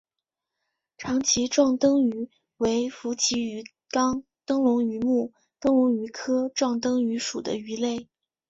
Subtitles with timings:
[0.97, 8.09] 长鳍壮灯鱼为辐鳍鱼纲灯笼鱼目灯笼鱼科壮灯鱼属的鱼类。